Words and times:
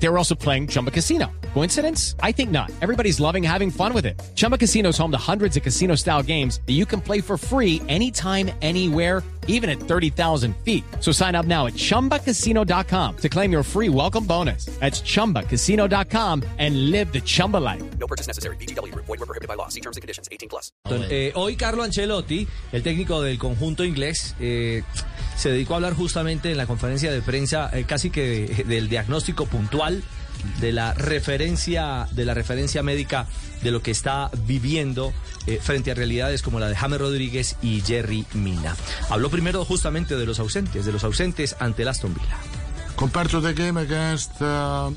They 0.00 0.08
were 0.08 0.18
also 0.18 0.34
playing 0.36 0.68
Chumba 0.68 0.90
Casino. 0.90 1.26
Coincidence? 1.54 2.14
I 2.22 2.30
think 2.32 2.50
not. 2.50 2.70
Everybody's 2.82 3.18
loving 3.20 3.42
having 3.42 3.70
fun 3.70 3.92
with 3.92 4.06
it. 4.06 4.20
Chumba 4.36 4.56
Casino 4.58 4.90
is 4.90 4.98
home 4.98 5.10
to 5.10 5.18
hundreds 5.18 5.56
of 5.56 5.62
casino 5.64 5.96
style 5.96 6.22
games 6.22 6.60
that 6.66 6.74
you 6.74 6.86
can 6.86 7.00
play 7.00 7.20
for 7.20 7.36
free 7.36 7.82
anytime, 7.88 8.50
anywhere, 8.62 9.22
even 9.48 9.68
at 9.70 9.80
30,000 9.80 10.54
feet. 10.64 10.84
So 11.00 11.10
sign 11.10 11.34
up 11.34 11.46
now 11.46 11.66
at 11.66 11.72
chumbacasino.com 11.74 13.16
to 13.16 13.28
claim 13.28 13.50
your 13.50 13.62
free 13.64 13.88
welcome 13.88 14.24
bonus. 14.24 14.66
That's 14.78 15.00
chumbacasino.com 15.00 16.42
and 16.58 16.90
live 16.92 17.12
the 17.12 17.20
Chumba 17.22 17.56
life. 17.56 17.82
No 17.98 18.06
purchase 18.06 18.26
necessary. 18.28 18.56
BGW. 18.56 18.94
Void 18.94 19.08
were 19.08 19.26
prohibited 19.26 19.48
by 19.48 19.54
law. 19.54 19.68
See 19.68 19.80
terms 19.80 19.96
and 19.96 20.02
conditions. 20.02 20.28
18 20.30 20.48
plus. 20.48 20.70
Eh, 21.10 21.32
hoy 21.34 21.56
Carlo 21.56 21.82
Ancelotti, 21.82 22.46
el 22.72 22.82
técnico 22.82 23.20
del 23.22 23.38
conjunto 23.38 23.84
inglés, 23.84 24.34
eh, 24.38 24.82
se 25.36 25.50
dedicó 25.50 25.74
a 25.74 25.76
hablar 25.76 25.94
justamente 25.94 26.50
en 26.50 26.56
la 26.58 26.66
conferencia 26.66 27.10
de 27.10 27.22
prensa 27.22 27.70
eh, 27.72 27.84
casi 27.84 28.10
que 28.10 28.46
de- 28.48 28.64
del 28.64 28.88
diagnóstico 28.88 29.46
puntual 29.46 29.87
de 30.60 30.72
la 30.72 30.94
referencia 30.94 32.06
de 32.12 32.24
la 32.24 32.34
referencia 32.34 32.82
médica 32.82 33.26
de 33.62 33.70
lo 33.70 33.82
que 33.82 33.90
está 33.90 34.30
viviendo 34.46 35.12
eh, 35.46 35.58
frente 35.60 35.90
a 35.90 35.94
realidades 35.94 36.42
como 36.42 36.60
la 36.60 36.68
de 36.68 36.76
James 36.76 37.00
Rodríguez 37.00 37.56
y 37.60 37.80
Jerry 37.80 38.24
Mina. 38.34 38.76
Habló 39.10 39.30
primero 39.30 39.64
justamente 39.64 40.16
de 40.16 40.26
los 40.26 40.38
ausentes, 40.38 40.84
de 40.84 40.92
los 40.92 41.02
ausentes 41.04 41.56
ante 41.58 41.82
el 41.82 41.88
Aston 41.88 42.14
Villa. 42.14 42.36
Compared 42.96 43.30
to 43.30 43.40
the 43.40 43.52
game 43.52 43.80
against 43.80 44.40
uh, 44.40 44.90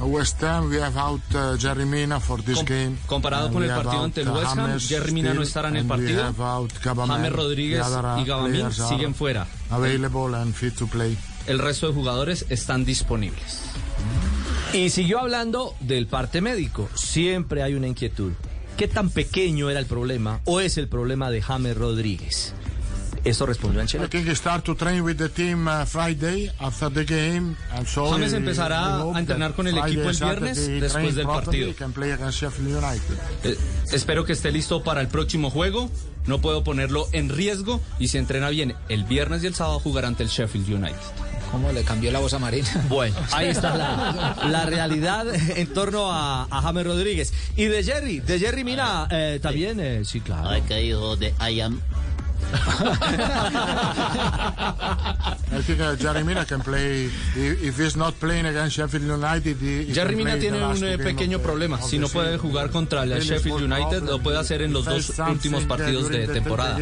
West 0.00 0.42
Ham, 0.42 0.70
we 0.70 0.80
have 0.80 0.98
out 0.98 1.20
uh, 1.34 1.56
Jerry 1.58 1.84
Mina 1.84 2.20
for 2.20 2.42
this 2.42 2.56
Com- 2.56 2.66
game. 2.66 2.96
comparado 3.06 3.46
And 3.46 3.54
con 3.54 3.62
el 3.64 3.70
partido 3.70 4.04
ante 4.04 4.20
el 4.22 4.28
uh, 4.28 4.34
West 4.34 4.56
Ham, 4.56 4.66
James 4.68 4.88
Jerry 4.88 5.12
Mina 5.12 5.34
no 5.34 5.42
estará 5.42 5.68
en 5.68 5.76
el 5.76 5.86
partido. 5.86 6.34
James 6.82 7.32
Rodríguez 7.32 7.84
y 7.86 8.30
uh, 8.30 8.46
players 8.46 8.80
are 8.80 8.88
siguen 8.88 9.14
fuera. 9.14 9.46
Available 9.70 10.34
and 10.36 10.54
fit 10.54 10.74
to 10.76 10.86
play. 10.86 11.16
El 11.46 11.58
resto 11.58 11.88
de 11.88 11.94
jugadores 11.94 12.46
están 12.50 12.84
disponibles. 12.84 13.60
Y 14.72 14.88
siguió 14.88 15.18
hablando 15.20 15.74
del 15.80 16.06
parte 16.06 16.40
médico. 16.40 16.88
Siempre 16.94 17.62
hay 17.62 17.74
una 17.74 17.88
inquietud. 17.88 18.32
¿Qué 18.78 18.88
tan 18.88 19.10
pequeño 19.10 19.68
era 19.68 19.78
el 19.78 19.84
problema 19.86 20.40
o 20.44 20.60
es 20.60 20.78
el 20.78 20.88
problema 20.88 21.30
de 21.30 21.42
James 21.42 21.76
Rodríguez? 21.76 22.54
Eso 23.22 23.44
respondió 23.44 23.82
Ancelotti. 23.82 24.16
think 24.16 24.28
he 24.28 24.34
start 24.34 24.64
to 24.64 24.74
train 24.74 25.02
with 25.02 25.16
the 25.16 25.28
team 25.28 25.68
uh, 25.68 25.84
Friday 25.84 26.50
after 26.58 26.90
the 26.90 27.04
game. 27.04 27.54
And 27.70 27.86
so 27.86 28.10
James 28.10 28.32
empezará 28.32 28.96
a 28.96 29.18
entrenar 29.18 29.52
con 29.54 29.68
el 29.68 29.74
Friday, 29.74 29.92
equipo 29.92 30.10
el 30.10 30.16
viernes 30.16 30.66
después 30.80 31.14
del 31.14 31.26
partido. 31.26 31.70
Eh, 33.44 33.58
espero 33.92 34.24
que 34.24 34.32
esté 34.32 34.50
listo 34.50 34.82
para 34.82 35.02
el 35.02 35.08
próximo 35.08 35.50
juego. 35.50 35.90
No 36.26 36.40
puedo 36.40 36.64
ponerlo 36.64 37.06
en 37.12 37.28
riesgo 37.28 37.80
y 37.98 38.08
si 38.08 38.18
entrena 38.18 38.48
bien 38.48 38.74
el 38.88 39.04
viernes 39.04 39.44
y 39.44 39.48
el 39.48 39.54
sábado 39.54 39.78
jugará 39.80 40.08
ante 40.08 40.22
el 40.22 40.28
Sheffield 40.28 40.68
United. 40.68 41.31
¿Cómo 41.52 41.70
le 41.70 41.84
cambió 41.84 42.10
la 42.10 42.18
voz 42.18 42.32
a 42.32 42.38
Marina? 42.38 42.66
Bueno, 42.88 43.14
ahí 43.30 43.48
está 43.48 43.76
la, 43.76 44.36
la 44.48 44.64
realidad 44.66 45.26
en 45.34 45.66
torno 45.72 46.10
a, 46.10 46.44
a 46.50 46.62
James 46.62 46.84
Rodríguez. 46.84 47.32
Y 47.56 47.66
de 47.66 47.84
Jerry, 47.84 48.20
de 48.20 48.38
Jerry 48.38 48.64
Mina, 48.64 49.06
eh, 49.10 49.38
también, 49.40 49.78
eh, 49.78 50.02
sí, 50.04 50.20
claro. 50.20 50.48
Ay, 50.48 50.62
que 50.62 50.76
dijo 50.76 51.14
de 51.16 51.34
I 51.48 51.60
am. 51.60 51.80
I 55.52 55.62
think 55.64 55.80
uh, 55.80 55.96
Jerry 55.96 56.24
Mina 56.24 56.44
can 56.44 56.60
play. 56.60 57.10
If, 57.36 57.78
he's 57.78 57.96
not 57.96 58.14
playing 58.14 58.46
against 58.46 58.76
Sheffield 58.76 59.04
United, 59.04 59.56
he, 59.60 59.92
Jerry 59.92 60.16
Mina 60.16 60.38
tiene 60.38 60.64
un 60.64 60.82
eh, 60.82 60.98
pequeño 60.98 61.36
of 61.36 61.42
problema. 61.42 61.76
of 61.76 61.84
Si 61.84 61.98
no 61.98 62.08
puede 62.08 62.38
jugar 62.38 62.70
contra 62.70 63.02
el 63.02 63.10
Really 63.10 63.26
Sheffield 63.26 63.62
United, 63.62 64.02
lo 64.02 64.18
puede 64.20 64.38
hacer 64.38 64.62
en 64.62 64.72
los 64.72 64.84
dos 64.84 65.12
últimos 65.18 65.64
uh, 65.64 65.68
partidos 65.68 66.08
de 66.08 66.26
temporada. 66.28 66.78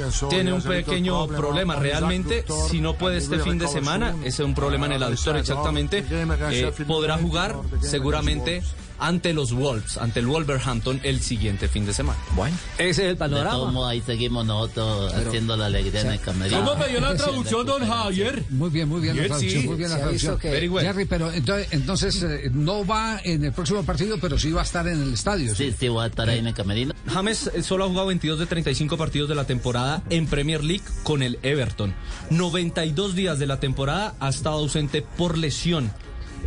uh, 0.00 0.28
Tiene 0.28 0.52
un 0.52 0.62
pequeño 0.62 1.26
problem 1.26 1.40
problema. 1.40 1.76
Realmente, 1.76 2.44
si 2.68 2.80
no 2.80 2.94
puede 2.94 3.18
este 3.18 3.38
fin 3.38 3.58
de 3.58 3.68
semana, 3.68 4.14
ese 4.20 4.42
es 4.42 4.46
un 4.46 4.54
problema 4.54 4.86
en 4.86 4.92
el 4.92 5.02
Uh, 5.06 5.16
said, 5.16 5.36
exactamente. 5.36 5.98
"Oh, 5.98 6.08
the 6.08 6.14
game 6.16 6.34
against 6.34 6.80
eh, 6.80 6.84
podrá 6.84 7.16
jugar 7.18 7.56
seguramente 7.80 8.56
against 8.56 8.72
Wolves." 8.72 8.85
Ante 8.98 9.32
los 9.32 9.52
Wolves, 9.52 9.96
ante 9.98 10.20
el 10.20 10.26
Wolverhampton 10.26 11.00
el 11.02 11.20
siguiente 11.20 11.68
fin 11.68 11.86
de 11.86 11.92
semana. 11.94 12.18
Bueno. 12.34 12.56
Ese 12.78 12.90
es 12.90 12.98
el 13.00 13.06
De 13.08 13.16
panorama. 13.16 13.90
ahí 13.90 14.00
seguimos 14.02 14.46
nosotros 14.46 15.12
haciendo 15.14 15.56
la 15.56 15.66
alegría 15.66 16.00
en 16.02 16.12
el 16.12 16.20
camerino. 16.20 16.64
¿Cómo 16.64 16.76
me 16.76 16.88
dio 16.88 17.00
la 17.00 17.14
traducción, 17.14 17.66
don 17.66 17.86
Javier? 17.86 18.44
Muy 18.50 18.70
bien, 18.70 18.88
muy 18.88 19.00
bien 19.00 19.16
la 19.16 19.24
traducción, 19.26 19.62
sí. 19.62 19.68
muy 19.68 19.76
bien 19.76 19.90
la 19.90 19.98
traducción. 19.98 20.38
que- 20.38 20.50
Very 20.50 20.68
well. 20.68 20.84
Jerry, 20.84 21.04
pero 21.04 21.32
entonces, 21.32 21.68
entonces 21.72 22.22
eh, 22.22 22.50
no 22.52 22.86
va 22.86 23.20
en 23.24 23.44
el 23.44 23.52
próximo 23.52 23.82
partido, 23.84 24.18
pero 24.20 24.38
sí 24.38 24.52
va 24.52 24.60
a 24.62 24.64
estar 24.64 24.86
en 24.88 25.02
el 25.02 25.12
estadio. 25.14 25.54
Sí, 25.54 25.74
sí, 25.78 25.88
voy 25.88 26.04
a 26.04 26.06
estar 26.08 26.28
ahí 26.28 26.38
en 26.38 26.46
el 26.46 26.54
camerino. 26.54 26.94
James 27.12 27.50
eh, 27.54 27.62
solo 27.62 27.84
ha 27.84 27.88
jugado 27.88 28.06
22 28.08 28.38
de 28.38 28.46
35 28.46 28.96
partidos 28.96 29.28
de 29.28 29.34
la 29.34 29.44
temporada 29.44 30.02
en 30.10 30.26
Premier 30.26 30.62
League 30.64 30.84
con 31.02 31.22
el 31.22 31.38
Everton. 31.42 31.94
92 32.30 33.14
días 33.14 33.38
de 33.38 33.46
la 33.46 33.58
temporada 33.60 34.14
ha 34.20 34.28
estado 34.28 34.56
ausente 34.58 35.02
por 35.02 35.36
lesión. 35.38 35.92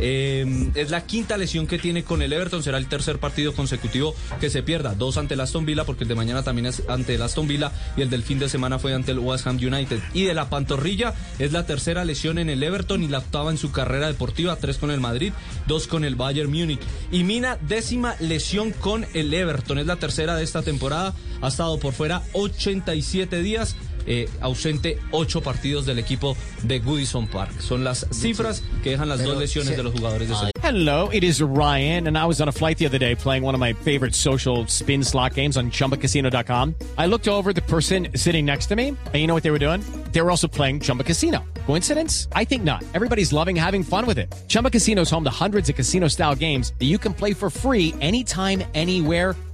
Eh, 0.00 0.70
es 0.74 0.90
la 0.90 1.04
quinta 1.04 1.36
lesión 1.36 1.66
que 1.66 1.78
tiene 1.78 2.02
con 2.04 2.22
el 2.22 2.32
Everton. 2.32 2.62
Será 2.62 2.78
el 2.78 2.86
tercer 2.86 3.18
partido 3.18 3.52
consecutivo 3.52 4.14
que 4.40 4.50
se 4.50 4.62
pierda. 4.62 4.94
Dos 4.94 5.16
ante 5.16 5.34
el 5.34 5.40
Aston 5.40 5.66
Villa, 5.66 5.84
porque 5.84 6.04
el 6.04 6.08
de 6.08 6.14
mañana 6.14 6.42
también 6.42 6.66
es 6.66 6.82
ante 6.88 7.14
el 7.14 7.22
Aston 7.22 7.46
Villa. 7.46 7.72
Y 7.96 8.02
el 8.02 8.10
del 8.10 8.22
fin 8.22 8.38
de 8.38 8.48
semana 8.48 8.78
fue 8.78 8.94
ante 8.94 9.12
el 9.12 9.18
West 9.18 9.46
Ham 9.46 9.56
United. 9.56 10.00
Y 10.14 10.24
de 10.24 10.34
la 10.34 10.48
pantorrilla 10.48 11.14
es 11.38 11.52
la 11.52 11.66
tercera 11.66 12.04
lesión 12.04 12.38
en 12.38 12.48
el 12.48 12.62
Everton 12.62 13.02
y 13.02 13.08
la 13.08 13.18
octava 13.18 13.50
en 13.50 13.58
su 13.58 13.72
carrera 13.72 14.08
deportiva. 14.08 14.56
Tres 14.56 14.78
con 14.78 14.90
el 14.90 15.00
Madrid, 15.00 15.32
dos 15.66 15.86
con 15.86 16.04
el 16.04 16.14
Bayern 16.14 16.50
Múnich. 16.50 16.80
Y 17.12 17.24
Mina, 17.24 17.58
décima 17.68 18.16
lesión 18.20 18.72
con 18.72 19.06
el 19.14 19.32
Everton. 19.32 19.78
Es 19.78 19.86
la 19.86 19.96
tercera 19.96 20.34
de 20.36 20.44
esta 20.44 20.62
temporada. 20.62 21.14
Ha 21.42 21.48
estado 21.48 21.78
por 21.78 21.92
fuera 21.92 22.22
87 22.32 23.42
días. 23.42 23.76
Eh, 24.06 24.28
ausente 24.40 24.98
ocho 25.10 25.42
partidos 25.42 25.86
del 25.86 25.98
equipo 25.98 26.36
de 26.62 26.78
Goodison 26.78 27.26
Park. 27.26 27.60
Son 27.60 27.84
las 27.84 28.06
cifras 28.10 28.62
que 28.82 28.90
dejan 28.90 29.08
las 29.08 29.22
dos 29.22 29.38
lesiones 29.38 29.76
de 29.76 29.82
los 29.82 29.92
jugadores 29.92 30.28
de 30.28 30.34
ese 30.34 30.50
Hello, 30.62 31.08
it 31.08 31.24
is 31.24 31.40
Ryan, 31.42 32.06
and 32.06 32.16
I 32.16 32.26
was 32.26 32.40
on 32.40 32.48
a 32.48 32.52
flight 32.52 32.78
the 32.78 32.86
other 32.86 32.98
day 32.98 33.14
playing 33.16 33.42
one 33.42 33.54
of 33.54 33.60
my 33.60 33.72
favorite 33.72 34.14
social 34.14 34.66
spin 34.66 35.02
slot 35.02 35.34
games 35.34 35.56
on 35.56 35.70
chumbacasino.com. 35.70 36.74
I 36.96 37.06
looked 37.06 37.26
over 37.26 37.52
the 37.52 37.62
person 37.62 38.08
sitting 38.14 38.44
next 38.44 38.66
to 38.66 38.76
me, 38.76 38.88
and 38.88 39.14
you 39.14 39.26
know 39.26 39.34
what 39.34 39.42
they 39.42 39.50
were 39.50 39.58
doing? 39.58 39.82
They 40.12 40.20
were 40.22 40.30
also 40.30 40.48
playing 40.48 40.80
Chumba 40.80 41.04
Casino. 41.04 41.44
Coincidence? 41.66 42.28
I 42.32 42.44
think 42.44 42.62
not. 42.62 42.84
Everybody's 42.94 43.32
loving 43.32 43.56
having 43.56 43.82
fun 43.82 44.06
with 44.06 44.18
it. 44.18 44.32
Chumba 44.48 44.70
Casino 44.70 45.02
is 45.02 45.10
home 45.10 45.24
to 45.24 45.30
hundreds 45.30 45.68
of 45.68 45.76
casino 45.76 46.08
style 46.08 46.34
games 46.34 46.72
that 46.78 46.86
you 46.86 46.98
can 46.98 47.14
play 47.14 47.32
for 47.32 47.50
free 47.50 47.94
anytime, 48.00 48.62
anywhere, 48.74 49.34